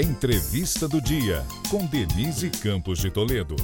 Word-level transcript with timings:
Entrevista 0.00 0.88
do 0.88 0.98
Dia, 0.98 1.44
com 1.70 1.84
Denise 1.84 2.48
Campos 2.48 3.00
de 3.00 3.10
Toledo. 3.10 3.54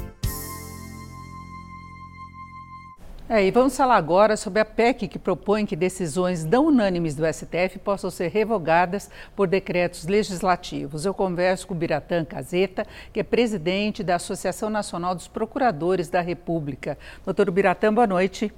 É, 3.26 3.42
e 3.42 3.50
vamos 3.50 3.75
falar 3.75 3.97
agora 3.97 4.36
sobre 4.36 4.60
a 4.60 4.64
PEC 4.67 5.08
que 5.08 5.18
propõe 5.18 5.64
que 5.64 5.75
decisões 5.75 6.44
não 6.44 6.67
unânimes 6.67 7.14
do 7.14 7.25
STF 7.25 7.78
possam 7.83 8.11
ser 8.11 8.29
revogadas 8.29 9.09
por 9.34 9.48
decretos 9.48 10.07
legislativos. 10.07 11.07
Eu 11.07 11.14
converso 11.14 11.66
com 11.66 11.72
o 11.72 11.77
Biratã 11.77 12.22
Caseta, 12.22 12.87
que 13.14 13.21
é 13.21 13.23
presidente 13.23 14.03
da 14.03 14.16
Associação 14.16 14.68
Nacional 14.68 15.14
dos 15.14 15.29
Procuradores 15.29 16.11
da 16.11 16.21
República. 16.21 16.98
Doutor 17.25 17.50
Biratã, 17.50 17.95
boa 17.95 18.07
noite. 18.07 18.53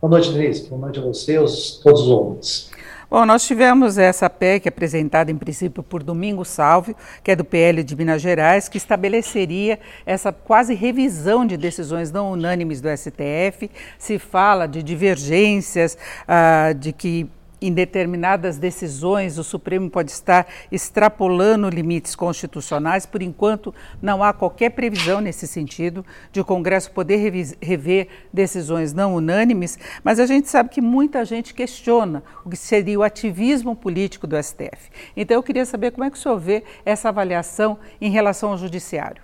Boa 0.00 0.10
noite, 0.12 0.32
Denise. 0.32 0.70
Boa 0.70 0.80
noite 0.80 0.98
a 0.98 1.02
você 1.02 1.34
e 1.34 1.36
a 1.36 1.40
todos 1.82 2.00
os 2.00 2.08
ouvintes. 2.08 2.70
Bom, 3.14 3.24
nós 3.24 3.46
tivemos 3.46 3.96
essa 3.96 4.28
PEC 4.28 4.68
apresentada 4.68 5.30
em 5.30 5.36
princípio 5.36 5.84
por 5.84 6.02
Domingo 6.02 6.44
Salvio, 6.44 6.96
que 7.22 7.30
é 7.30 7.36
do 7.36 7.44
PL 7.44 7.84
de 7.84 7.94
Minas 7.94 8.20
Gerais, 8.20 8.68
que 8.68 8.76
estabeleceria 8.76 9.78
essa 10.04 10.32
quase 10.32 10.74
revisão 10.74 11.46
de 11.46 11.56
decisões 11.56 12.10
não 12.10 12.32
unânimes 12.32 12.80
do 12.80 12.88
STF. 12.88 13.70
Se 14.00 14.18
fala 14.18 14.66
de 14.66 14.82
divergências, 14.82 15.96
uh, 16.24 16.74
de 16.74 16.92
que 16.92 17.30
em 17.66 17.72
determinadas 17.72 18.58
decisões, 18.58 19.38
o 19.38 19.44
Supremo 19.44 19.88
pode 19.88 20.10
estar 20.10 20.46
extrapolando 20.70 21.68
limites 21.68 22.14
constitucionais. 22.14 23.06
Por 23.06 23.22
enquanto, 23.22 23.74
não 24.02 24.22
há 24.22 24.32
qualquer 24.32 24.70
previsão 24.70 25.20
nesse 25.20 25.46
sentido 25.46 26.04
de 26.30 26.40
o 26.40 26.44
Congresso 26.44 26.90
poder 26.90 27.16
rever 27.60 28.08
decisões 28.32 28.92
não 28.92 29.14
unânimes, 29.14 29.78
mas 30.02 30.20
a 30.20 30.26
gente 30.26 30.48
sabe 30.48 30.68
que 30.68 30.80
muita 30.80 31.24
gente 31.24 31.54
questiona 31.54 32.22
o 32.44 32.50
que 32.50 32.56
seria 32.56 32.98
o 32.98 33.02
ativismo 33.02 33.74
político 33.74 34.26
do 34.26 34.40
STF. 34.42 34.90
Então, 35.16 35.36
eu 35.36 35.42
queria 35.42 35.64
saber 35.64 35.90
como 35.92 36.04
é 36.04 36.10
que 36.10 36.18
o 36.18 36.20
senhor 36.20 36.38
vê 36.38 36.64
essa 36.84 37.08
avaliação 37.08 37.78
em 38.00 38.10
relação 38.10 38.50
ao 38.50 38.58
Judiciário. 38.58 39.22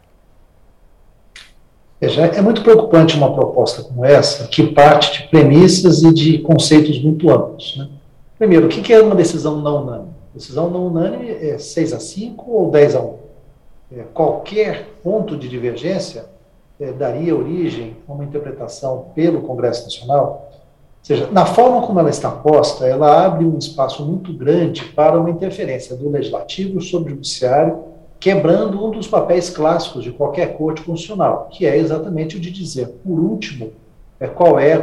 Veja, 2.00 2.22
é 2.22 2.41
muito 2.41 2.62
preocupante 2.62 3.14
uma 3.14 3.34
proposta 3.34 3.83
como 3.83 4.06
essa, 4.06 4.48
que 4.48 4.68
parte 4.68 5.20
de 5.20 5.28
premissas 5.28 6.02
e 6.02 6.14
de 6.14 6.38
conceitos 6.38 6.98
muito 7.02 7.28
amplos. 7.28 7.77
Né? 7.77 7.88
Primeiro, 8.41 8.69
o 8.69 8.69
que 8.70 8.91
é 8.91 9.02
uma 9.02 9.14
decisão 9.14 9.60
não 9.60 9.83
unânime? 9.83 10.08
Decisão 10.33 10.70
não 10.70 10.86
unânime 10.86 11.28
é 11.28 11.58
6 11.58 11.92
a 11.92 12.00
5 12.00 12.50
ou 12.50 12.70
10 12.70 12.96
a 12.96 13.02
1. 13.02 13.14
É, 13.92 14.02
qualquer 14.14 14.88
ponto 15.05 15.36
de 15.36 15.46
divergência 15.46 16.24
é, 16.80 16.91
daria 16.91 17.36
origem 17.36 17.98
a 18.08 18.12
uma 18.14 18.24
interpretação 18.24 19.08
pelo 19.14 19.42
Congresso 19.42 19.84
Nacional. 19.84 20.48
Ou 20.50 20.58
seja, 21.02 21.28
na 21.30 21.44
forma 21.44 21.86
como 21.86 22.00
ela 22.00 22.08
está 22.08 22.30
posta, 22.30 22.86
ela 22.86 23.27
abre 23.27 23.44
um 23.44 23.58
espaço 23.58 24.06
muito 24.06 24.33
grande 24.33 24.86
para 24.86 25.20
uma 25.20 25.28
interferência 25.28 25.94
do 25.94 26.08
Legislativo 26.08 26.80
sobre 26.80 27.12
o 27.12 27.16
Judiciário, 27.16 27.80
quebrando 28.18 28.83
um 28.83 28.91
dos 28.91 29.06
papéis 29.06 29.50
clássicos 29.50 30.02
de 30.02 30.12
qualquer 30.12 30.56
corte 30.56 30.80
constitucional, 30.80 31.50
que 31.50 31.66
é 31.66 31.77
exatamente 31.77 32.38
o 32.38 32.41
de 32.41 32.50
dizer, 32.50 32.88
por 33.05 33.20
último, 33.20 33.70
é, 34.20 34.28
qual 34.28 34.60
é 34.60 34.78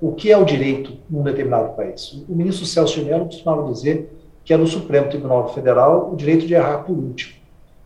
o 0.00 0.12
que 0.12 0.32
é 0.32 0.36
o 0.36 0.44
direito 0.44 0.94
num 1.08 1.22
determinado 1.22 1.74
país. 1.76 2.24
O 2.28 2.34
ministro 2.34 2.66
Celso 2.66 2.98
de 2.98 3.04
Mello 3.04 3.26
costumava 3.26 3.70
dizer 3.72 4.10
que 4.44 4.52
é 4.52 4.56
no 4.56 4.66
Supremo 4.66 5.08
Tribunal 5.08 5.54
Federal 5.54 6.10
o 6.12 6.16
direito 6.16 6.46
de 6.46 6.54
errar 6.54 6.78
por 6.78 6.96
último. 6.96 7.34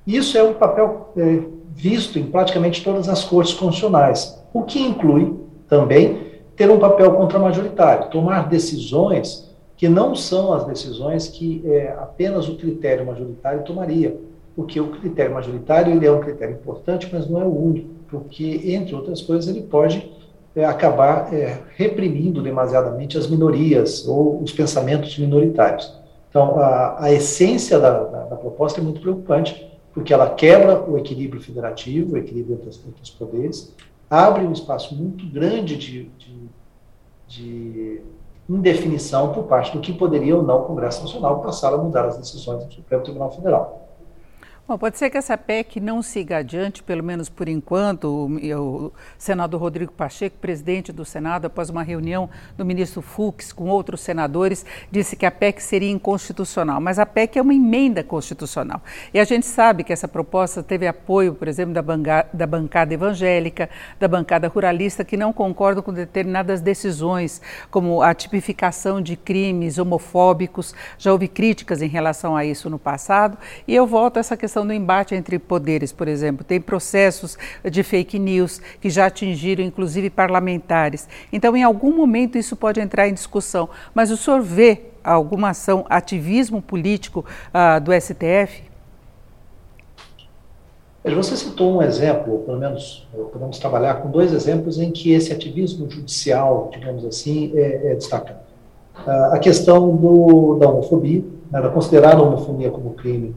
Isso 0.07 0.39
é 0.39 0.43
um 0.43 0.55
papel 0.55 1.13
é, 1.17 1.41
visto 1.75 2.19
em 2.19 2.27
praticamente 2.27 2.83
todas 2.83 3.09
as 3.09 3.25
cortes 3.25 3.55
constitucionais, 3.55 4.43
o 4.53 4.63
que 4.63 4.81
inclui 4.81 5.35
também 5.69 6.35
ter 6.57 6.71
um 6.71 6.79
papel 6.79 7.13
contramajoritário, 7.13 8.11
tomar 8.11 8.49
decisões 8.49 9.53
que 9.77 9.89
não 9.89 10.15
são 10.15 10.53
as 10.53 10.65
decisões 10.65 11.29
que 11.29 11.63
é, 11.67 11.89
apenas 11.99 12.49
o 12.49 12.57
critério 12.57 13.05
majoritário 13.05 13.65
tomaria, 13.65 14.17
porque 14.55 14.81
o 14.81 14.89
critério 14.89 15.35
majoritário 15.35 15.93
ele 15.93 16.07
é 16.07 16.13
um 16.13 16.21
critério 16.21 16.55
importante, 16.55 17.09
mas 17.13 17.29
não 17.29 17.41
é 17.41 17.45
o 17.45 17.53
único, 17.53 17.91
porque, 18.09 18.61
entre 18.65 18.95
outras 18.95 19.21
coisas, 19.21 19.49
ele 19.49 19.63
pode 19.63 20.09
é, 20.57 20.65
acabar 20.65 21.35
é, 21.35 21.61
reprimindo 21.77 22.43
demasiadamente 22.43 23.19
as 23.19 23.27
minorias 23.27 24.07
ou 24.07 24.41
os 24.43 24.53
pensamentos 24.53 25.19
minoritários. 25.19 25.93
Então, 26.31 26.59
a, 26.59 27.05
a 27.05 27.13
essência 27.13 27.79
da, 27.79 28.05
da, 28.05 28.25
da, 28.25 28.37
proposta 28.37 28.81
é 28.81 28.85
muito 28.85 29.01
preocupante, 29.01 29.71
porque 29.93 30.13
ela 30.13 30.31
quebra 30.31 30.81
o 30.81 30.99
equilíbrio 30.99 31.41
federativo, 31.41 32.15
o 32.15 32.19
equilíbrio 32.19 32.57
entre, 32.57 32.69
entre 32.69 33.03
os 33.03 33.11
poderes, 33.11 33.75
abre 34.09 34.45
um 34.45 34.53
espaço 34.53 34.95
muito 34.95 35.27
grande 35.27 35.77
de, 35.77 36.11
de, 36.19 36.49
de 37.29 38.01
indefinição 38.49 39.33
por 39.33 39.45
parte 39.45 39.73
do 39.73 39.81
que 39.81 39.93
poderia 39.93 40.37
ou 40.37 40.43
não 40.43 40.63
o 40.63 40.65
Congresso 40.65 41.03
Nacional 41.03 41.41
passar 41.41 41.73
a 41.73 41.79
mudar 41.79 42.05
as 42.05 42.17
decisões 42.17 42.65
do 42.65 42.73
Supremo 42.73 43.03
Tribunal 43.03 43.31
Federal. 43.31 43.84
Bom, 44.67 44.79
pode 44.79 44.97
ser 44.97 45.11
que 45.11 45.19
essa 45.19 45.37
PEC 45.37 45.79
não 45.79 46.01
siga 46.01 46.39
adiante, 46.39 46.83
pelo 46.83 47.05
menos 47.05 47.29
por 47.29 47.51
enquanto. 47.51 48.05
O, 48.05 48.87
o, 48.87 48.93
senador 49.19 49.61
Rodrigo 49.61 49.93
Pacheco, 49.93 50.39
presidente 50.39 50.91
do 50.91 51.05
Senado, 51.05 51.45
após 51.45 51.69
uma 51.69 51.83
reunião 51.83 52.31
do 52.57 52.65
ministro 52.65 53.03
Fux 53.03 53.53
com 53.53 53.69
outros 53.69 54.01
senadores, 54.01 54.65
disse 54.91 55.17
que 55.17 55.27
a 55.27 55.31
PEC 55.31 55.63
seria 55.63 55.91
inconstitucional. 55.91 56.81
Mas 56.81 56.99
a 56.99 57.05
PEC 57.05 57.39
é 57.39 57.43
uma 57.43 57.53
emenda 57.53 58.03
constitucional. 58.03 58.81
E 59.13 59.21
a 59.21 59.25
gente 59.25 59.45
sabe 59.45 59.85
que 59.85 59.93
essa 59.93 60.09
proposta 60.09 60.63
teve 60.63 60.87
apoio, 60.87 61.35
por 61.35 61.47
exemplo, 61.47 61.75
da, 61.75 61.83
bancada, 61.83 62.29
da 62.33 62.47
bancada 62.47 62.95
evangélica, 62.95 63.69
da 64.01 64.09
bancada 64.09 64.49
ruralista, 64.49 65.05
que 65.05 65.19
não 65.19 65.31
concordam 65.31 65.83
com 65.83 65.93
determinadas 65.93 66.63
decisões, 66.63 67.43
como 67.71 68.01
a 68.01 68.15
tipificação 68.15 69.03
de 69.03 69.15
crimes 69.15 69.77
homofóbicos. 69.77 70.75
Já 70.97 71.13
houve 71.13 71.29
críticas 71.29 71.83
em 71.83 71.89
relação 71.89 72.35
a 72.35 72.47
isso 72.47 72.71
no 72.71 72.79
passado. 72.79 73.37
E 73.69 73.75
eu 73.75 73.87
volto 73.87 74.17
a 74.17 74.21
essa 74.21 74.39
questão 74.39 74.54
questão 74.55 74.65
do 74.65 74.73
embate 74.73 75.17
entre 75.17 75.37
poderes, 75.37 75.93
por 75.93 76.07
exemplo. 76.07 76.45
Tem 76.45 76.61
processos 76.61 77.37
de 77.69 77.83
fake 77.83 78.21
news 78.21 78.61
que 78.81 78.89
já 78.89 79.07
atingiram, 79.07 79.65
inclusive, 79.65 80.09
parlamentares. 80.09 81.09
Então, 81.33 81.57
em 81.57 81.65
algum 81.65 81.97
momento, 81.97 82.39
isso 82.39 82.55
pode 82.55 82.81
entrar 82.81 83.09
em 83.09 83.15
discussão. 83.15 83.69
Mas 83.93 84.13
o 84.13 84.17
senhor 84.17 84.41
vê 84.41 84.83
alguma 85.03 85.51
ação, 85.51 85.85
ativismo 85.89 86.63
político 86.63 87.25
uh, 87.49 87.81
do 87.81 87.91
STF? 87.93 88.63
Você 91.05 91.37
citou 91.37 91.79
um 91.79 91.83
exemplo, 91.83 92.39
pelo 92.47 92.59
menos 92.59 93.09
podemos 93.33 93.59
trabalhar 93.59 93.95
com 93.97 94.11
dois 94.11 94.33
exemplos 94.33 94.79
em 94.79 94.93
que 94.93 95.13
esse 95.13 95.33
ativismo 95.33 95.91
judicial, 95.91 96.71
digamos 96.73 97.05
assim, 97.05 97.53
é, 97.57 97.91
é 97.91 97.95
destacado. 97.97 98.39
Uh, 99.05 99.35
a 99.35 99.39
questão 99.41 99.97
do, 99.97 100.57
da 100.61 100.69
homofobia, 100.69 101.25
né, 101.51 101.61
da 101.61 101.69
considerada 101.69 102.23
homofobia 102.23 102.71
como 102.71 102.95
crime 102.95 103.35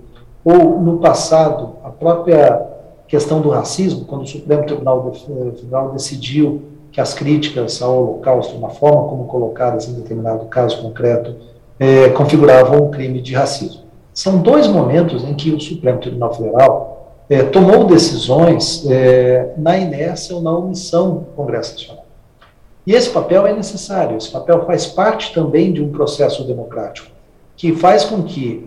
ou 0.50 0.80
no 0.80 1.00
passado, 1.00 1.74
a 1.84 1.90
própria 1.90 2.66
questão 3.06 3.41
do 3.41 3.50
racismo, 3.50 4.06
quando 4.06 4.22
o 4.22 4.28
Supremo 4.28 4.63
Tribunal 4.63 5.12
Federal 5.13 5.91
decidiu 5.91 6.62
que 6.90 7.02
as 7.02 7.13
críticas 7.13 7.81
ao 7.81 7.97
Holocausto, 7.97 8.57
na 8.57 8.69
forma 8.69 9.09
como 9.09 9.25
colocadas 9.25 9.90
em 9.90 9.94
determinado 9.94 10.46
caso 10.46 10.81
concreto, 10.81 11.36
é, 11.78 12.07
configuravam 12.12 12.86
um 12.86 12.91
crime 12.91 13.22
de 13.22 13.36
racismo. 13.36 13.81
São 14.13 14.38
dois 14.38 14.68
momentos 14.68 15.22
em 15.25 15.34
que 15.34 15.52
o 15.52 15.59
Supremo 15.59 16.00
Tribunal 16.00 16.34
Federal 16.34 17.13
é, 17.30 17.44
tomou 17.44 17.84
decisões 17.84 18.90
é, 18.90 19.53
na 19.57 19.78
inércia 19.78 20.34
ou 20.34 20.41
na 20.41 20.57
omissão 20.57 21.16
do 21.16 21.25
Congresso 21.36 21.74
Nacional. 21.74 22.06
E 22.86 22.94
esse 22.94 23.09
papel 23.09 23.46
é 23.46 23.53
necessário, 23.53 24.16
esse 24.16 24.31
papel 24.31 24.66
faz 24.66 24.86
parte 24.86 25.34
também 25.34 25.74
de 25.74 25.84
um 25.84 25.91
processo 25.91 26.46
democrático 26.46 27.17
que 27.57 27.75
faz 27.75 28.06
com 28.06 28.22
que 28.23 28.66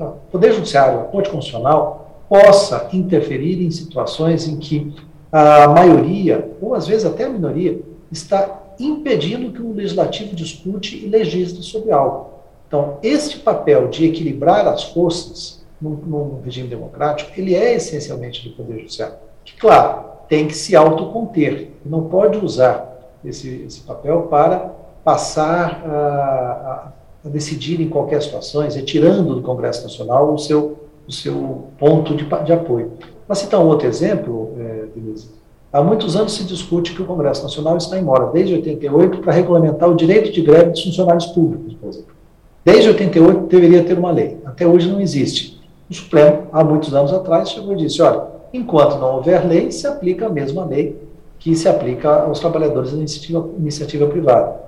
o 0.00 0.04
Poder 0.32 0.52
Judiciário, 0.52 1.00
a 1.00 1.04
Corte 1.04 1.28
Constitucional, 1.28 2.22
possa 2.28 2.88
interferir 2.92 3.62
em 3.62 3.70
situações 3.70 4.48
em 4.48 4.56
que 4.56 4.92
a 5.30 5.68
maioria, 5.68 6.50
ou 6.60 6.74
às 6.74 6.86
vezes 6.86 7.04
até 7.04 7.24
a 7.24 7.28
minoria, 7.28 7.78
está 8.10 8.62
impedindo 8.80 9.52
que 9.52 9.60
o 9.60 9.74
legislativo 9.74 10.34
discute 10.34 11.04
e 11.04 11.08
legisle 11.08 11.62
sobre 11.62 11.92
algo. 11.92 12.30
Então, 12.66 12.98
este 13.02 13.38
papel 13.38 13.88
de 13.88 14.06
equilibrar 14.06 14.66
as 14.66 14.84
forças 14.84 15.64
num, 15.80 15.90
num 15.90 16.40
regime 16.42 16.66
democrático, 16.66 17.30
ele 17.36 17.54
é 17.54 17.74
essencialmente 17.74 18.48
do 18.48 18.56
Poder 18.56 18.78
Judiciário. 18.78 19.16
Que, 19.44 19.54
claro, 19.56 20.04
tem 20.26 20.48
que 20.48 20.54
se 20.54 20.74
autoconter, 20.74 21.72
não 21.84 22.04
pode 22.04 22.38
usar 22.38 23.18
esse, 23.22 23.62
esse 23.66 23.80
papel 23.80 24.22
para 24.22 24.72
passar 25.04 25.82
a, 25.86 26.88
a 26.88 26.92
a 27.24 27.28
decidir 27.28 27.80
em 27.80 27.88
qualquer 27.88 28.22
situação, 28.22 28.60
retirando 28.68 29.34
do 29.34 29.42
Congresso 29.42 29.82
Nacional 29.82 30.34
o 30.34 30.38
seu, 30.38 30.76
o 31.08 31.12
seu 31.12 31.64
ponto 31.78 32.14
de, 32.14 32.24
de 32.44 32.52
apoio. 32.52 32.92
Para 33.26 33.34
citar 33.34 33.60
um 33.60 33.66
outro 33.66 33.88
exemplo, 33.88 34.52
é, 34.58 34.84
Denise, 34.94 35.30
há 35.72 35.82
muitos 35.82 36.16
anos 36.16 36.34
se 36.34 36.44
discute 36.44 36.94
que 36.94 37.00
o 37.00 37.06
Congresso 37.06 37.42
Nacional 37.42 37.78
está 37.78 37.98
em 37.98 38.02
mora, 38.02 38.30
desde 38.30 38.54
88, 38.54 39.18
para 39.18 39.32
regulamentar 39.32 39.88
o 39.88 39.96
direito 39.96 40.30
de 40.30 40.42
greve 40.42 40.70
dos 40.70 40.84
funcionários 40.84 41.26
públicos, 41.26 41.74
por 41.74 41.88
exemplo. 41.88 42.14
Desde 42.62 42.88
88 42.88 43.46
deveria 43.46 43.82
ter 43.82 43.98
uma 43.98 44.10
lei, 44.10 44.38
até 44.44 44.66
hoje 44.66 44.90
não 44.90 45.00
existe. 45.00 45.62
O 45.88 45.94
Supremo, 45.94 46.48
há 46.52 46.62
muitos 46.62 46.94
anos 46.94 47.12
atrás, 47.12 47.50
chegou 47.50 47.72
e 47.72 47.76
disse, 47.76 48.02
olha, 48.02 48.22
enquanto 48.52 48.98
não 48.98 49.16
houver 49.16 49.46
lei, 49.46 49.70
se 49.70 49.86
aplica 49.86 50.26
a 50.26 50.30
mesma 50.30 50.64
lei 50.64 51.02
que 51.38 51.54
se 51.56 51.68
aplica 51.68 52.22
aos 52.22 52.40
trabalhadores 52.40 52.92
da 52.92 52.98
iniciativa, 52.98 53.50
iniciativa 53.58 54.06
privada 54.06 54.64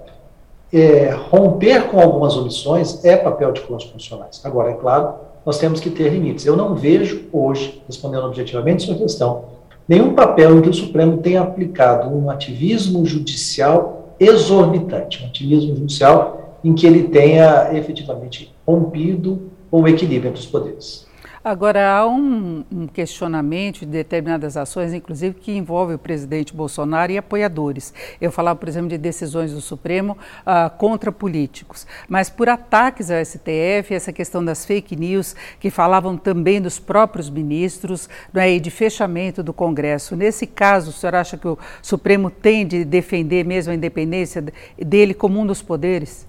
é, 0.73 1.11
romper 1.31 1.89
com 1.89 2.01
algumas 2.01 2.37
omissões 2.37 3.05
é 3.05 3.17
papel 3.17 3.53
de 3.53 3.61
cortes 3.63 3.91
constitucionais. 3.91 4.41
Agora, 4.45 4.71
é 4.71 4.75
claro 4.75 5.15
nós 5.47 5.59
temos 5.59 5.79
que 5.79 5.91
ter 5.91 6.09
limites. 6.13 6.45
Eu 6.45 6.57
não 6.57 6.75
vejo 6.75 7.29
hoje, 7.33 7.81
respondendo 7.87 8.25
objetivamente 8.25 8.83
sua 8.83 8.97
questão, 8.97 9.45
nenhum 9.89 10.13
papel 10.13 10.59
em 10.59 10.61
que 10.61 10.69
o 10.69 10.75
Supremo 10.75 11.19
tenha 11.19 11.41
aplicado 11.41 12.13
um 12.13 12.29
ativismo 12.29 13.07
judicial 13.07 14.17
exorbitante, 14.19 15.23
um 15.23 15.29
ativismo 15.29 15.77
judicial 15.77 16.59
em 16.65 16.75
que 16.75 16.85
ele 16.85 17.05
tenha 17.05 17.71
efetivamente 17.73 18.53
rompido 18.67 19.43
o 19.71 19.87
equilíbrio 19.87 20.31
entre 20.31 20.41
os 20.41 20.47
poderes. 20.47 21.06
Agora, 21.47 21.93
há 21.93 22.09
um, 22.09 22.65
um, 22.73 22.89
questionamento 22.89 23.79
de 23.79 23.87
determinadas 23.87 24.57
ações, 24.57 24.93
inclusive, 24.93 25.33
que 25.33 25.57
envolve 25.57 25.95
o 25.95 25.99
presidente 25.99 26.53
Bolsonaro 26.53 27.13
e 27.13 27.19
apoiadores. 27.19 27.95
Eu 28.21 28.33
falava, 28.33 28.59
por 28.59 28.69
exemplo, 28.69 28.89
de 28.89 28.99
decisões 28.99 29.53
do 29.53 29.61
Supremo 29.61 30.19
uh, 30.41 30.77
contra 30.77 31.13
políticos. 31.13 31.87
Mas 32.09 32.29
por 32.29 32.49
ataques 32.49 33.13
ao 33.13 33.25
STF, 33.25 33.95
essa 33.95 34.13
questão 34.13 34.45
das 34.45 34.67
fake 34.67 34.97
news, 34.97 35.37
que 35.61 35.71
falavam 35.71 36.17
também 36.17 36.61
dos 36.61 36.81
próprios 36.81 37.31
ministros, 37.31 38.09
né, 38.33 38.51
e 38.51 38.59
de 38.59 38.73
fechamento 38.73 39.41
do 39.41 39.53
Congresso. 39.53 40.17
Nesse 40.17 40.49
caso, 40.49 40.91
o 40.91 40.93
senhor 40.93 41.15
acha 41.15 41.37
que 41.37 41.47
o 41.47 41.57
Supremo 41.81 42.29
tem 42.29 42.67
de 42.67 42.85
defender 42.85 43.45
mesmo 43.45 43.71
a 43.71 43.77
independência 43.77 44.45
dele 44.77 45.15
como 45.15 45.39
um 45.39 45.47
dos 45.47 45.63
poderes? 45.63 46.27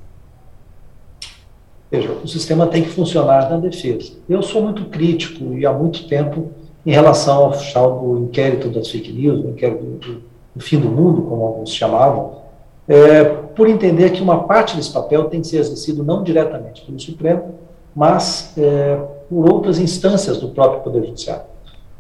Veja, 1.90 2.12
o 2.12 2.28
sistema 2.28 2.68
tem 2.68 2.84
que 2.84 2.90
funcionar 2.90 3.50
na 3.50 3.58
defesa. 3.58 4.14
Eu 4.28 4.42
sou 4.42 4.62
muito 4.62 4.86
crítico 4.86 5.54
e 5.54 5.66
há 5.66 5.72
muito 5.72 6.08
tempo 6.08 6.52
em 6.86 6.92
relação 6.92 7.46
ao 7.46 7.52
tal 7.74 8.00
do 8.00 8.20
inquérito 8.24 8.70
das 8.70 8.90
fake 8.90 9.12
news, 9.12 9.44
o 9.44 9.50
inquérito 9.50 9.84
do, 9.84 10.24
do 10.56 10.64
fim 10.64 10.80
do 10.80 10.90
mundo, 10.90 11.22
como 11.24 11.46
alguns 11.46 11.74
chamavam, 11.74 12.38
é, 12.88 13.24
por 13.24 13.70
entender 13.70 14.12
que 14.12 14.22
uma 14.22 14.44
parte 14.44 14.76
desse 14.76 14.92
papel 14.92 15.26
tem 15.26 15.42
que 15.42 15.48
ser 15.48 15.58
exercido 15.58 16.04
não 16.04 16.24
diretamente 16.24 16.82
pelo 16.82 17.00
Supremo, 17.00 17.56
mas 17.96 18.54
é, 18.58 19.00
por 19.30 19.52
outras 19.52 19.80
instâncias 19.80 20.38
do 20.38 20.50
próprio 20.50 20.82
Poder 20.82 21.06
Judiciário. 21.06 21.44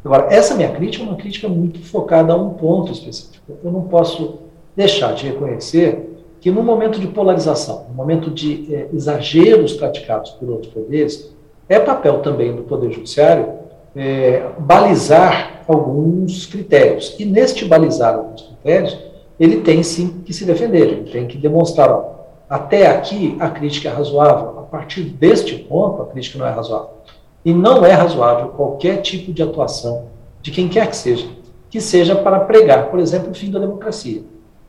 Agora, 0.04 0.34
essa 0.34 0.56
minha 0.56 0.70
crítica 0.70 1.04
é 1.04 1.08
uma 1.08 1.18
crítica 1.18 1.50
muito 1.50 1.84
focada 1.84 2.32
a 2.32 2.38
um 2.38 2.52
ponto 2.52 2.92
específico. 2.92 3.58
Eu 3.64 3.72
não 3.72 3.82
posso 3.82 4.40
deixar 4.76 5.14
de 5.14 5.28
reconhecer 5.28 6.17
que 6.48 6.52
no 6.52 6.64
momento 6.64 6.98
de 6.98 7.08
polarização, 7.08 7.88
no 7.90 7.94
momento 7.94 8.32
de 8.32 8.74
é, 8.74 8.88
exageros 8.94 9.74
praticados 9.74 10.30
por 10.32 10.50
outros 10.50 10.72
poderes, 10.72 11.36
é 11.68 11.78
papel 11.78 12.22
também 12.22 12.56
do 12.56 12.62
Poder 12.62 12.90
Judiciário 12.90 13.50
é, 13.94 14.48
balizar 14.58 15.64
alguns 15.68 16.46
critérios. 16.46 17.18
E 17.20 17.26
neste 17.26 17.66
balizar 17.66 18.16
alguns 18.16 18.44
critérios, 18.44 18.98
ele 19.38 19.58
tem 19.58 19.84
sim 19.84 20.22
que 20.24 20.32
se 20.32 20.46
defender, 20.46 20.88
ele 20.88 21.12
tem 21.12 21.28
que 21.28 21.38
demonstrar, 21.38 21.92
ó, 21.92 22.12
até 22.50 22.88
aqui 22.88 23.36
a 23.42 23.50
crítica 23.50 23.90
é 23.90 23.92
razoável, 23.92 24.60
a 24.60 24.62
partir 24.62 25.02
deste 25.02 25.54
ponto 25.54 26.02
a 26.02 26.06
crítica 26.06 26.40
não 26.40 26.48
é 26.48 26.52
razoável. 26.52 26.92
E 27.44 27.54
não 27.54 27.86
é 27.86 27.92
razoável 27.92 28.52
qualquer 28.52 29.02
tipo 29.02 29.34
de 29.34 29.44
atuação 29.44 30.06
de 30.42 30.52
quem 30.52 30.70
quer 30.70 30.88
que 30.88 30.96
seja, 30.96 31.28
que 31.70 31.82
seja 31.82 32.16
para 32.16 32.40
pregar, 32.40 32.90
por 32.90 33.00
exemplo, 33.00 33.32
o 33.32 33.36
fim 33.36 33.52
da 33.52 33.60
democracia. 33.60 34.24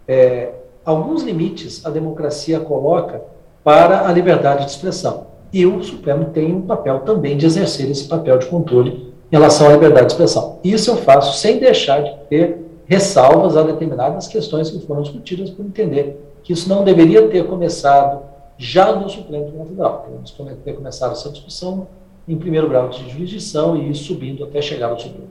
É, 0.08 0.54
alguns 0.88 1.22
limites 1.22 1.84
a 1.84 1.90
democracia 1.90 2.58
coloca 2.58 3.20
para 3.62 4.08
a 4.08 4.12
liberdade 4.12 4.64
de 4.64 4.70
expressão. 4.70 5.26
E 5.52 5.66
o 5.66 5.82
Supremo 5.82 6.26
tem 6.26 6.54
um 6.54 6.62
papel 6.62 7.00
também 7.00 7.36
de 7.36 7.44
exercer 7.44 7.90
esse 7.90 8.04
papel 8.04 8.38
de 8.38 8.46
controle 8.46 9.12
em 9.30 9.36
relação 9.36 9.66
à 9.66 9.72
liberdade 9.72 10.06
de 10.06 10.12
expressão. 10.12 10.58
Isso 10.64 10.90
eu 10.90 10.96
faço 10.96 11.38
sem 11.38 11.58
deixar 11.58 12.02
de 12.02 12.14
ter 12.30 12.64
ressalvas 12.86 13.54
a 13.54 13.62
determinadas 13.62 14.28
questões 14.28 14.70
que 14.70 14.78
foram 14.86 15.02
discutidas 15.02 15.50
por 15.50 15.66
entender 15.66 16.24
que 16.42 16.54
isso 16.54 16.68
não 16.70 16.82
deveria 16.82 17.28
ter 17.28 17.46
começado 17.46 18.22
já 18.56 18.90
no 18.96 19.10
Supremo 19.10 19.44
Tribunal 19.44 19.66
Federal. 19.66 20.04
Devemos 20.06 20.34
ter 20.64 20.72
começado 20.72 21.12
essa 21.12 21.28
discussão 21.28 21.86
em 22.26 22.36
primeiro 22.36 22.66
grau 22.66 22.88
de 22.88 23.10
jurisdição 23.10 23.76
e 23.76 23.90
ir 23.90 23.94
subindo 23.94 24.42
até 24.42 24.62
chegar 24.62 24.88
ao 24.88 24.98
Supremo. 24.98 25.28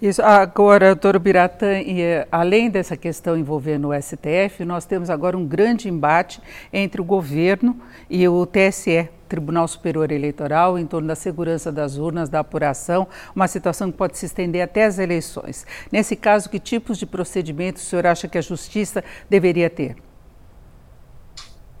Isso. 0.00 0.22
Agora, 0.22 0.94
doutor 0.94 1.18
Biratã, 1.18 1.66
eh, 1.66 2.26
além 2.30 2.68
dessa 2.70 2.96
questão 2.96 3.36
envolvendo 3.36 3.88
o 3.88 3.94
STF, 3.94 4.64
nós 4.64 4.84
temos 4.84 5.10
agora 5.10 5.36
um 5.36 5.46
grande 5.46 5.88
embate 5.88 6.40
entre 6.72 7.00
o 7.00 7.04
governo 7.04 7.76
e 8.08 8.26
o 8.28 8.46
TSE, 8.46 9.08
Tribunal 9.28 9.66
Superior 9.66 10.12
Eleitoral, 10.12 10.78
em 10.78 10.86
torno 10.86 11.08
da 11.08 11.14
segurança 11.14 11.72
das 11.72 11.96
urnas, 11.96 12.28
da 12.28 12.40
apuração, 12.40 13.08
uma 13.34 13.48
situação 13.48 13.90
que 13.90 13.98
pode 13.98 14.16
se 14.16 14.26
estender 14.26 14.62
até 14.62 14.84
as 14.84 14.98
eleições. 14.98 15.66
Nesse 15.90 16.14
caso, 16.14 16.48
que 16.48 16.58
tipos 16.58 16.98
de 16.98 17.06
procedimentos 17.06 17.82
o 17.82 17.86
senhor 17.86 18.06
acha 18.06 18.28
que 18.28 18.38
a 18.38 18.42
Justiça 18.42 19.02
deveria 19.28 19.68
ter? 19.68 19.96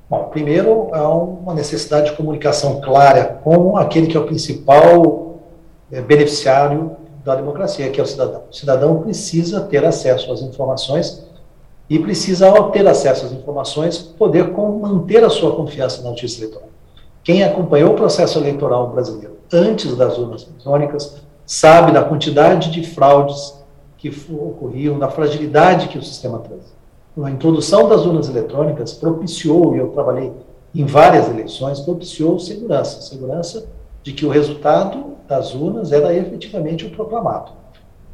Bom, 0.08 0.24
primeiro, 0.24 0.94
há 0.94 1.08
uma 1.08 1.52
necessidade 1.52 2.10
de 2.10 2.16
comunicação 2.16 2.80
clara 2.80 3.40
com 3.42 3.76
aquele 3.76 4.06
que 4.06 4.16
é 4.16 4.20
o 4.20 4.26
principal 4.26 5.40
é, 5.90 6.00
beneficiário 6.00 6.96
da 7.26 7.34
democracia, 7.34 7.90
que 7.90 8.00
é 8.00 8.04
o 8.04 8.06
cidadão. 8.06 8.44
O 8.48 8.54
cidadão 8.54 9.02
precisa 9.02 9.60
ter 9.60 9.84
acesso 9.84 10.32
às 10.32 10.40
informações 10.40 11.26
e 11.90 11.98
precisa, 11.98 12.48
ao 12.48 12.70
ter 12.70 12.86
acesso 12.86 13.26
às 13.26 13.32
informações, 13.32 13.98
poder 13.98 14.48
manter 14.52 15.24
a 15.24 15.28
sua 15.28 15.56
confiança 15.56 16.02
na 16.02 16.10
justiça 16.10 16.42
eleitoral. 16.42 16.68
Quem 17.24 17.42
acompanhou 17.42 17.92
o 17.92 17.96
processo 17.96 18.38
eleitoral 18.38 18.90
brasileiro 18.90 19.38
antes 19.52 19.96
das 19.96 20.16
urnas 20.16 20.46
eletrônicas 20.48 21.16
sabe 21.44 21.90
da 21.90 22.04
quantidade 22.04 22.70
de 22.70 22.84
fraudes 22.84 23.54
que 23.98 24.08
ocorriam, 24.30 24.96
da 24.96 25.08
fragilidade 25.08 25.88
que 25.88 25.98
o 25.98 26.02
sistema 26.02 26.38
traz. 26.38 26.62
A 27.20 27.30
introdução 27.30 27.88
das 27.88 28.06
urnas 28.06 28.28
eletrônicas 28.28 28.92
propiciou, 28.92 29.74
e 29.74 29.78
eu 29.78 29.88
trabalhei 29.88 30.32
em 30.72 30.84
várias 30.84 31.28
eleições, 31.28 31.80
propiciou 31.80 32.38
segurança. 32.38 33.00
Segurança 33.00 33.66
de 34.06 34.12
que 34.12 34.24
o 34.24 34.28
resultado 34.28 35.16
das 35.26 35.52
urnas 35.52 35.90
era 35.90 36.14
efetivamente 36.14 36.86
o 36.86 36.90
proclamado. 36.90 37.50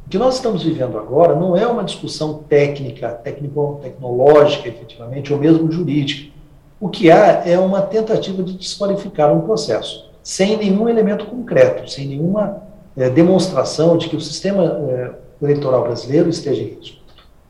O 0.07 0.09
que 0.09 0.17
nós 0.17 0.37
estamos 0.37 0.63
vivendo 0.63 0.97
agora 0.97 1.35
não 1.35 1.55
é 1.55 1.67
uma 1.67 1.83
discussão 1.83 2.39
técnica, 2.49 3.09
técnico-tecnológica, 3.09 4.67
efetivamente, 4.67 5.31
ou 5.31 5.37
mesmo 5.37 5.71
jurídica. 5.71 6.33
O 6.79 6.89
que 6.89 7.11
há 7.11 7.47
é 7.47 7.59
uma 7.59 7.79
tentativa 7.83 8.41
de 8.41 8.53
desqualificar 8.53 9.31
um 9.31 9.41
processo, 9.41 10.09
sem 10.23 10.57
nenhum 10.57 10.89
elemento 10.89 11.27
concreto, 11.27 11.87
sem 11.87 12.07
nenhuma 12.07 12.63
é, 12.97 13.07
demonstração 13.07 13.95
de 13.95 14.09
que 14.09 14.15
o 14.15 14.21
sistema 14.21 14.63
é, 14.63 15.11
eleitoral 15.43 15.83
brasileiro 15.83 16.27
esteja 16.27 16.63
em 16.63 16.69
risco. 16.69 17.03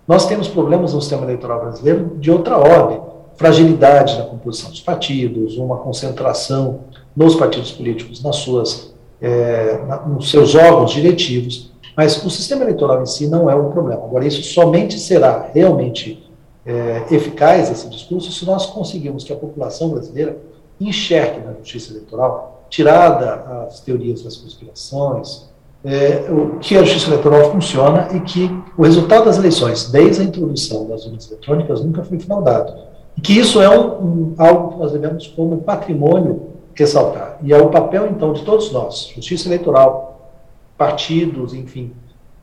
Nós 0.05 0.25
temos 0.25 0.49
problemas 0.49 0.93
no 0.93 0.99
sistema 0.99 1.23
eleitoral 1.23 1.61
brasileiro 1.61 2.17
de 2.17 2.29
outra 2.29 2.57
ordem, 2.57 2.99
fragilidade 3.37 4.17
na 4.17 4.25
composição 4.25 4.69
dos 4.69 4.81
partidos, 4.81 5.57
uma 5.57 5.77
concentração 5.77 6.81
nos 7.15 7.35
partidos 7.35 7.71
políticos, 7.71 8.23
nas 8.23 8.37
suas, 8.37 8.93
é, 9.21 9.77
na, 9.87 10.01
nos 10.01 10.29
seus 10.29 10.55
órgãos 10.55 10.91
diretivos, 10.91 11.71
mas 11.95 12.23
o 12.25 12.29
sistema 12.29 12.63
eleitoral 12.63 13.01
em 13.01 13.05
si 13.05 13.27
não 13.27 13.49
é 13.49 13.55
um 13.55 13.69
problema. 13.69 14.03
Agora, 14.03 14.25
isso 14.25 14.41
somente 14.43 14.99
será 14.99 15.49
realmente 15.53 16.27
é, 16.65 17.03
eficaz, 17.11 17.69
esse 17.69 17.87
discurso, 17.89 18.31
se 18.31 18.45
nós 18.45 18.65
conseguirmos 18.65 19.23
que 19.23 19.33
a 19.33 19.35
população 19.35 19.89
brasileira 19.89 20.37
enxergue 20.79 21.45
na 21.45 21.53
justiça 21.53 21.93
eleitoral, 21.93 22.65
tirada 22.69 23.65
as 23.67 23.79
teorias 23.79 24.23
das 24.23 24.37
conspirações, 24.37 25.49
é, 25.85 26.25
o, 26.31 26.59
que 26.59 26.77
a 26.77 26.83
justiça 26.83 27.09
eleitoral 27.09 27.51
funciona 27.51 28.07
e 28.13 28.19
que 28.21 28.49
o 28.77 28.83
resultado 28.83 29.25
das 29.25 29.37
eleições, 29.37 29.91
desde 29.91 30.21
a 30.21 30.25
introdução 30.25 30.87
das 30.87 31.05
urnas 31.05 31.29
eletrônicas, 31.29 31.83
nunca 31.83 32.03
foi 32.03 32.19
fraudado. 32.19 32.73
E 33.17 33.21
que 33.21 33.37
isso 33.37 33.61
é 33.61 33.69
um, 33.69 33.85
um, 34.01 34.35
algo 34.37 34.73
que 34.73 34.79
nós 34.79 34.91
devemos 34.91 35.27
como 35.27 35.57
patrimônio 35.57 36.52
ressaltar. 36.75 37.37
E 37.41 37.53
é 37.53 37.57
o 37.57 37.69
papel, 37.69 38.07
então, 38.07 38.33
de 38.33 38.43
todos 38.43 38.71
nós, 38.71 39.11
justiça 39.15 39.47
eleitoral, 39.47 40.31
partidos, 40.77 41.53
enfim, 41.53 41.93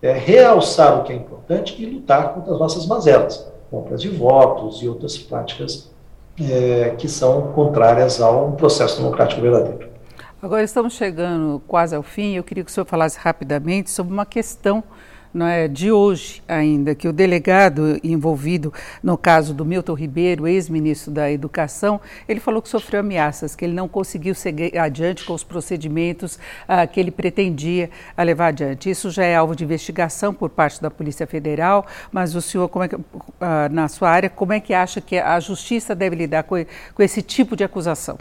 é 0.03 0.13
realçar 0.13 1.01
o 1.01 1.05
que 1.05 1.13
é 1.13 1.17
importante 1.17 1.81
e 1.81 1.87
lutar 1.87 2.35
contra 2.35 2.55
as 2.55 2.59
nossas 2.59 2.87
mazelas, 2.87 3.51
compras 3.71 4.01
de 4.01 4.09
votos 4.09 4.83
e 4.83 4.89
outras 4.89 5.19
práticas 5.19 5.91
é, 6.41 6.95
que 6.97 7.09
são 7.09 7.53
contrárias 7.53 8.21
a 8.21 8.31
um 8.31 8.53
processo 8.53 8.97
democrático 8.99 9.41
verdadeiro. 9.41 9.91
Agora 10.43 10.63
estamos 10.63 10.95
chegando 10.95 11.61
quase 11.69 11.95
ao 11.95 12.03
fim. 12.03 12.35
Eu 12.35 12.43
queria 12.43 12.65
que 12.65 12.71
o 12.71 12.73
senhor 12.73 12.87
falasse 12.87 13.19
rapidamente 13.19 13.91
sobre 13.91 14.13
uma 14.13 14.25
questão 14.25 14.83
não 15.33 15.47
é, 15.47 15.69
de 15.69 15.93
hoje 15.93 16.43
ainda, 16.49 16.95
que 16.95 17.07
o 17.07 17.13
delegado 17.13 17.99
envolvido 18.03 18.73
no 19.03 19.17
caso 19.17 19.55
do 19.55 19.65
Milton 19.65 19.95
Ribeiro, 19.95 20.47
ex-ministro 20.47 21.13
da 21.13 21.31
Educação, 21.31 22.01
ele 22.29 22.41
falou 22.41 22.61
que 22.61 22.69
sofreu 22.69 23.01
ameaças, 23.01 23.55
que 23.55 23.65
ele 23.65 23.75
não 23.75 23.89
conseguiu 23.89 24.35
seguir 24.35 24.77
adiante 24.77 25.25
com 25.25 25.33
os 25.33 25.45
procedimentos 25.45 26.39
ah, 26.67 26.87
que 26.87 26.99
ele 26.99 27.11
pretendia 27.11 27.91
levar 28.19 28.49
adiante. 28.49 28.91
Isso 28.91 29.11
já 29.11 29.25
é 29.25 29.37
alvo 29.37 29.55
de 29.55 29.65
investigação 29.65 30.35
por 30.35 30.51
parte 30.51 30.83
da 30.83 30.91
Polícia 30.91 31.27
Federal, 31.27 31.87
mas 32.11 32.35
o 32.35 32.43
senhor, 32.43 32.71
é 32.83 32.89
que, 32.89 32.97
ah, 33.41 33.69
na 33.71 33.89
sua 33.89 34.11
área, 34.11 34.29
como 34.29 34.53
é 34.53 34.61
que 34.61 34.75
acha 34.75 35.01
que 35.01 35.17
a 35.19 35.39
Justiça 35.39 35.95
deve 35.95 36.17
lidar 36.17 36.43
com, 36.43 36.57
com 36.95 37.03
esse 37.03 37.23
tipo 37.23 37.55
de 37.55 37.63
acusação? 37.63 38.19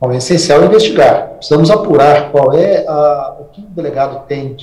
Bom, 0.00 0.12
é 0.12 0.18
essencial 0.18 0.64
investigar. 0.64 1.30
Precisamos 1.30 1.72
apurar 1.72 2.30
qual 2.30 2.52
é 2.52 2.86
a, 2.86 3.36
o 3.40 3.44
que 3.46 3.60
o 3.60 3.64
delegado 3.64 4.26
tem 4.28 4.54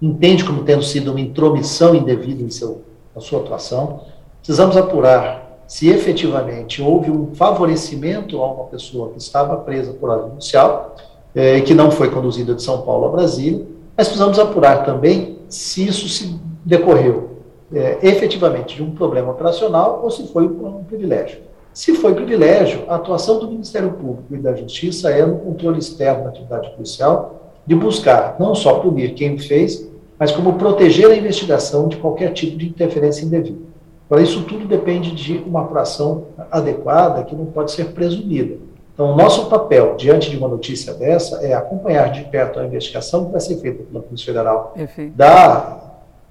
entende 0.00 0.44
como 0.44 0.62
tendo 0.64 0.82
sido 0.82 1.10
uma 1.10 1.20
intromissão 1.20 1.94
indevida 1.94 2.42
em 2.42 2.50
seu, 2.50 2.82
na 3.14 3.20
sua 3.20 3.40
atuação. 3.40 4.00
Precisamos 4.38 4.76
apurar 4.76 5.62
se 5.66 5.88
efetivamente 5.88 6.82
houve 6.82 7.10
um 7.10 7.34
favorecimento 7.34 8.42
a 8.42 8.52
uma 8.52 8.64
pessoa 8.64 9.10
que 9.10 9.18
estava 9.18 9.56
presa 9.58 9.92
por 9.92 10.10
ordem 10.10 10.30
judicial 10.30 10.96
é, 11.34 11.60
que 11.60 11.74
não 11.74 11.90
foi 11.90 12.10
conduzida 12.10 12.54
de 12.54 12.62
São 12.62 12.82
Paulo 12.82 13.06
a 13.06 13.10
Brasília, 13.10 13.64
mas 13.96 14.08
precisamos 14.08 14.38
apurar 14.38 14.84
também 14.84 15.38
se 15.48 15.86
isso 15.86 16.08
se 16.08 16.40
decorreu 16.64 17.30
é, 17.72 17.98
efetivamente 18.02 18.76
de 18.76 18.82
um 18.82 18.90
problema 18.90 19.30
operacional 19.30 20.00
ou 20.02 20.10
se 20.10 20.26
foi 20.28 20.44
um 20.46 20.82
privilégio. 20.84 21.38
Se 21.72 21.94
foi 21.94 22.14
privilégio, 22.14 22.82
a 22.88 22.96
atuação 22.96 23.38
do 23.38 23.46
Ministério 23.46 23.92
Público 23.92 24.34
e 24.34 24.38
da 24.38 24.54
Justiça 24.54 25.10
é 25.10 25.24
no 25.24 25.38
controle 25.38 25.78
externo 25.78 26.24
da 26.24 26.30
atividade 26.30 26.70
policial, 26.70 27.54
de 27.64 27.76
buscar 27.76 28.36
não 28.40 28.54
só 28.54 28.80
punir 28.80 29.14
quem 29.14 29.38
fez, 29.38 29.88
mas 30.20 30.30
como 30.30 30.58
proteger 30.58 31.10
a 31.10 31.16
investigação 31.16 31.88
de 31.88 31.96
qualquer 31.96 32.34
tipo 32.34 32.58
de 32.58 32.68
interferência 32.68 33.24
indevida. 33.24 33.58
Agora, 34.06 34.22
isso 34.22 34.42
tudo 34.42 34.68
depende 34.68 35.12
de 35.12 35.38
uma 35.38 35.62
apuração 35.62 36.26
adequada 36.50 37.24
que 37.24 37.34
não 37.34 37.46
pode 37.46 37.72
ser 37.72 37.92
presumida. 37.92 38.58
Então, 38.92 39.12
o 39.12 39.16
nosso 39.16 39.48
papel 39.48 39.96
diante 39.96 40.28
de 40.28 40.36
uma 40.36 40.48
notícia 40.48 40.92
dessa 40.92 41.36
é 41.46 41.54
acompanhar 41.54 42.12
de 42.12 42.24
perto 42.24 42.60
a 42.60 42.66
investigação 42.66 43.24
que 43.24 43.32
vai 43.32 43.40
ser 43.40 43.56
feita 43.60 43.82
pela 43.84 44.02
Polícia 44.02 44.26
Federal 44.26 44.74
da, 45.14 45.80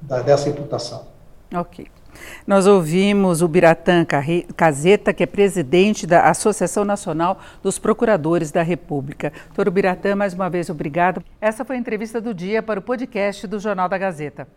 da, 0.02 0.22
dessa 0.22 0.50
imputação. 0.50 1.08
Ok. 1.56 1.88
Nós 2.46 2.68
ouvimos 2.68 3.42
o 3.42 3.48
Biratã 3.48 4.06
Caseta, 4.56 5.14
que 5.14 5.24
é 5.24 5.26
presidente 5.26 6.06
da 6.06 6.30
Associação 6.30 6.84
Nacional 6.84 7.40
dos 7.62 7.80
Procuradores 7.80 8.52
da 8.52 8.62
República. 8.62 9.32
Doutor 9.48 9.72
Biratã, 9.72 10.16
mais 10.16 10.34
uma 10.34 10.50
vez, 10.50 10.70
obrigado. 10.70 11.24
Essa 11.40 11.64
foi 11.64 11.76
a 11.76 11.80
entrevista 11.80 12.20
do 12.20 12.34
dia 12.34 12.62
para 12.62 12.80
o 12.80 12.84
podcast 12.84 13.46
do 13.48 13.60
Jornal 13.60 13.88
da 13.88 13.98
Gazeta. 13.98 14.48